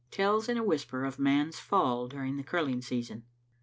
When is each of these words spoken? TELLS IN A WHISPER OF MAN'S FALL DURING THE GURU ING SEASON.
TELLS 0.09 0.49
IN 0.49 0.57
A 0.57 0.63
WHISPER 0.63 1.05
OF 1.05 1.19
MAN'S 1.19 1.59
FALL 1.59 2.07
DURING 2.07 2.35
THE 2.37 2.41
GURU 2.43 2.69
ING 2.69 2.81
SEASON. 2.81 3.23